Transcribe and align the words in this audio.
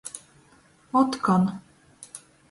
Otkon. 1.01 1.43